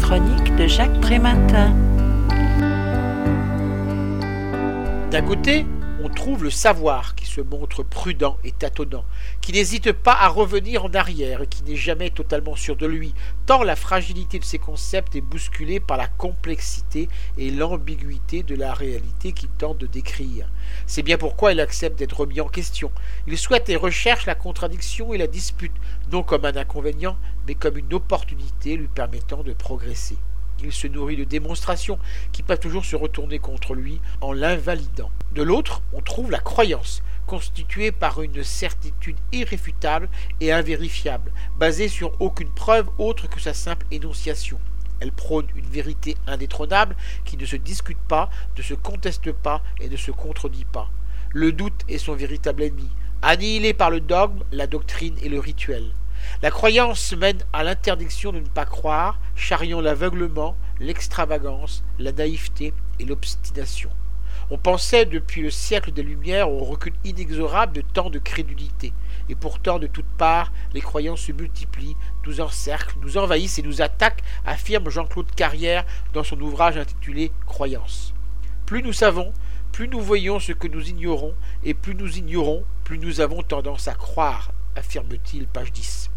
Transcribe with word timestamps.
chroniques 0.00 0.56
de 0.56 0.66
Jacques 0.66 1.00
Prématin. 1.00 1.74
D'un 5.10 5.22
côté, 5.22 5.66
on 6.02 6.08
trouve 6.08 6.44
le 6.44 6.50
savoir 6.50 7.14
qui 7.14 7.26
se 7.26 7.40
montre 7.42 7.82
prudent 7.82 8.38
et 8.42 8.52
tâtonnant, 8.52 9.04
qui 9.42 9.52
n'hésite 9.52 9.92
pas 9.92 10.14
à 10.14 10.28
revenir 10.28 10.86
en 10.86 10.94
arrière 10.94 11.42
et 11.42 11.46
qui 11.46 11.62
n'est 11.64 11.76
jamais 11.76 12.10
totalement 12.10 12.56
sûr 12.56 12.76
de 12.76 12.86
lui, 12.86 13.14
tant 13.44 13.62
la 13.62 13.76
fragilité 13.76 14.38
de 14.38 14.44
ses 14.44 14.58
concepts 14.58 15.14
est 15.14 15.20
bousculée 15.20 15.78
par 15.78 15.98
la 15.98 16.06
complexité 16.06 17.08
et 17.36 17.50
l'ambiguïté 17.50 18.42
de 18.42 18.54
la 18.54 18.72
réalité 18.72 19.32
qu'il 19.32 19.50
tente 19.50 19.78
de 19.78 19.86
décrire. 19.86 20.48
C'est 20.86 21.02
bien 21.02 21.18
pourquoi 21.18 21.52
il 21.52 21.60
accepte 21.60 21.98
d'être 21.98 22.20
remis 22.20 22.40
en 22.40 22.48
question. 22.48 22.90
Il 23.26 23.36
souhaite 23.36 23.68
et 23.68 23.76
recherche 23.76 24.26
la 24.26 24.34
contradiction 24.34 25.12
et 25.12 25.18
la 25.18 25.26
dispute, 25.26 25.74
non 26.10 26.22
comme 26.22 26.46
un 26.46 26.56
inconvénient, 26.56 27.18
mais 27.50 27.56
comme 27.56 27.78
une 27.78 27.94
opportunité 27.94 28.76
lui 28.76 28.86
permettant 28.86 29.42
de 29.42 29.52
progresser. 29.52 30.16
Il 30.62 30.70
se 30.70 30.86
nourrit 30.86 31.16
de 31.16 31.24
démonstrations 31.24 31.98
qui 32.30 32.44
peuvent 32.44 32.60
toujours 32.60 32.84
se 32.84 32.94
retourner 32.94 33.40
contre 33.40 33.74
lui 33.74 34.00
en 34.20 34.32
l'invalidant. 34.32 35.10
De 35.34 35.42
l'autre, 35.42 35.82
on 35.92 36.00
trouve 36.00 36.30
la 36.30 36.38
croyance, 36.38 37.02
constituée 37.26 37.90
par 37.90 38.22
une 38.22 38.44
certitude 38.44 39.16
irréfutable 39.32 40.08
et 40.40 40.52
invérifiable, 40.52 41.32
basée 41.58 41.88
sur 41.88 42.12
aucune 42.20 42.50
preuve 42.50 42.88
autre 42.98 43.28
que 43.28 43.40
sa 43.40 43.52
simple 43.52 43.84
énonciation. 43.90 44.60
Elle 45.00 45.10
prône 45.10 45.48
une 45.56 45.66
vérité 45.66 46.16
indétrônable 46.28 46.94
qui 47.24 47.36
ne 47.36 47.46
se 47.46 47.56
discute 47.56 47.98
pas, 47.98 48.30
ne 48.56 48.62
se 48.62 48.74
conteste 48.74 49.32
pas 49.32 49.60
et 49.80 49.88
ne 49.88 49.96
se 49.96 50.12
contredit 50.12 50.66
pas. 50.66 50.88
Le 51.30 51.50
doute 51.50 51.82
est 51.88 51.98
son 51.98 52.14
véritable 52.14 52.62
ennemi, 52.62 52.90
annihilé 53.22 53.74
par 53.74 53.90
le 53.90 53.98
dogme, 53.98 54.44
la 54.52 54.68
doctrine 54.68 55.16
et 55.20 55.28
le 55.28 55.40
rituel. 55.40 55.90
La 56.42 56.50
croyance 56.50 57.12
mène 57.12 57.38
à 57.52 57.64
l'interdiction 57.64 58.32
de 58.32 58.40
ne 58.40 58.46
pas 58.46 58.64
croire, 58.64 59.18
charriant 59.34 59.80
l'aveuglement, 59.80 60.56
l'extravagance, 60.78 61.82
la 61.98 62.12
naïveté 62.12 62.72
et 62.98 63.04
l'obstination. 63.04 63.90
On 64.52 64.58
pensait 64.58 65.04
depuis 65.04 65.42
le 65.42 65.50
siècle 65.50 65.92
des 65.92 66.02
Lumières 66.02 66.50
au 66.50 66.64
recul 66.64 66.92
inexorable 67.04 67.72
de 67.72 67.82
tant 67.82 68.10
de 68.10 68.18
crédulité. 68.18 68.92
Et 69.28 69.36
pourtant, 69.36 69.78
de 69.78 69.86
toutes 69.86 70.10
parts, 70.18 70.52
les 70.74 70.80
croyances 70.80 71.20
se 71.20 71.32
multiplient, 71.32 71.96
nous 72.26 72.40
encerclent, 72.40 72.98
nous 73.00 73.16
envahissent 73.16 73.60
et 73.60 73.62
nous 73.62 73.80
attaquent, 73.80 74.24
affirme 74.44 74.90
Jean-Claude 74.90 75.32
Carrière 75.36 75.84
dans 76.12 76.24
son 76.24 76.40
ouvrage 76.40 76.76
intitulé 76.76 77.30
Croyance. 77.46 78.12
Plus 78.66 78.82
nous 78.82 78.92
savons, 78.92 79.32
plus 79.70 79.86
nous 79.86 80.00
voyons 80.00 80.40
ce 80.40 80.52
que 80.52 80.66
nous 80.66 80.88
ignorons, 80.88 81.34
et 81.62 81.74
plus 81.74 81.94
nous 81.94 82.18
ignorons, 82.18 82.64
plus 82.82 82.98
nous 82.98 83.20
avons 83.20 83.42
tendance 83.42 83.86
à 83.86 83.94
croire, 83.94 84.50
affirme-t-il, 84.74 85.46
page 85.46 85.70
10. 85.70 86.10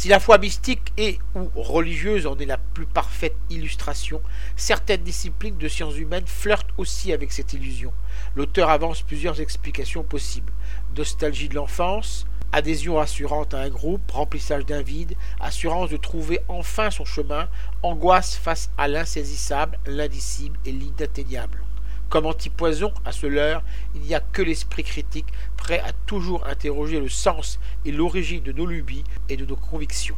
Si 0.00 0.08
la 0.08 0.18
foi 0.18 0.38
mystique 0.38 0.94
et 0.96 1.18
ou 1.34 1.50
religieuse 1.54 2.26
en 2.26 2.38
est 2.38 2.46
la 2.46 2.56
plus 2.56 2.86
parfaite 2.86 3.36
illustration, 3.50 4.22
certaines 4.56 5.02
disciplines 5.02 5.58
de 5.58 5.68
sciences 5.68 5.98
humaines 5.98 6.26
flirtent 6.26 6.72
aussi 6.78 7.12
avec 7.12 7.30
cette 7.32 7.52
illusion. 7.52 7.92
L'auteur 8.34 8.70
avance 8.70 9.02
plusieurs 9.02 9.42
explications 9.42 10.02
possibles. 10.02 10.54
Nostalgie 10.96 11.50
de 11.50 11.54
l'enfance, 11.54 12.24
adhésion 12.50 12.98
assurante 12.98 13.52
à 13.52 13.60
un 13.60 13.68
groupe, 13.68 14.10
remplissage 14.10 14.64
d'un 14.64 14.80
vide, 14.80 15.16
assurance 15.38 15.90
de 15.90 15.98
trouver 15.98 16.40
enfin 16.48 16.90
son 16.90 17.04
chemin, 17.04 17.50
angoisse 17.82 18.36
face 18.36 18.70
à 18.78 18.88
l'insaisissable, 18.88 19.78
l'indicible 19.84 20.58
et 20.64 20.72
l'inatteignable. 20.72 21.62
Comme 22.10 22.26
antipoison 22.26 22.92
à 23.04 23.12
ce 23.12 23.28
leurre, 23.28 23.62
il 23.94 24.00
n'y 24.00 24.16
a 24.16 24.20
que 24.20 24.42
l'esprit 24.42 24.82
critique, 24.82 25.28
prêt 25.56 25.78
à 25.78 25.92
toujours 26.06 26.44
interroger 26.48 26.98
le 26.98 27.08
sens 27.08 27.60
et 27.84 27.92
l'origine 27.92 28.42
de 28.42 28.50
nos 28.50 28.66
lubies 28.66 29.04
et 29.28 29.36
de 29.36 29.46
nos 29.46 29.54
convictions. 29.54 30.16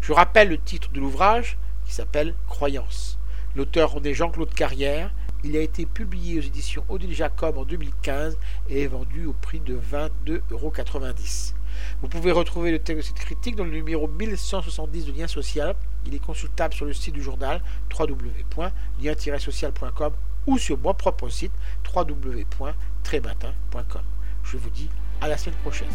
Je 0.00 0.14
rappelle 0.14 0.48
le 0.48 0.56
titre 0.56 0.90
de 0.90 1.00
l'ouvrage, 1.00 1.58
qui 1.84 1.92
s'appelle 1.92 2.34
Croyance. 2.46 3.18
L'auteur 3.54 3.94
en 3.94 4.02
est 4.04 4.14
Jean-Claude 4.14 4.54
Carrière. 4.54 5.12
Il 5.44 5.54
a 5.54 5.60
été 5.60 5.84
publié 5.84 6.38
aux 6.38 6.42
éditions 6.42 6.86
Odile 6.88 7.14
Jacob 7.14 7.58
en 7.58 7.66
2015 7.66 8.38
et 8.70 8.84
est 8.84 8.86
vendu 8.86 9.26
au 9.26 9.34
prix 9.34 9.60
de 9.60 9.76
22,90 9.76 10.40
euros. 10.50 10.72
Vous 12.00 12.08
pouvez 12.08 12.32
retrouver 12.32 12.70
le 12.70 12.78
texte 12.78 13.02
de 13.02 13.04
cette 13.06 13.22
critique 13.22 13.54
dans 13.54 13.64
le 13.64 13.70
numéro 13.70 14.08
1170 14.08 15.04
de 15.04 15.12
Lien 15.12 15.26
Social. 15.26 15.76
Il 16.06 16.14
est 16.14 16.24
consultable 16.24 16.72
sur 16.72 16.86
le 16.86 16.94
site 16.94 17.14
du 17.14 17.22
journal 17.22 17.62
www.lien-social.com 17.92 20.12
ou 20.48 20.58
sur 20.58 20.78
mon 20.78 20.94
propre 20.94 21.28
site 21.28 21.52
www.trématin.com. 21.94 24.02
Je 24.44 24.56
vous 24.56 24.70
dis 24.70 24.88
à 25.20 25.28
la 25.28 25.36
semaine 25.36 25.56
prochaine. 25.56 25.90